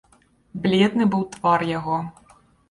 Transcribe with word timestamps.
Бледны 0.63 1.07
быў 1.17 1.27
твар 1.35 1.67
яго. 1.77 2.01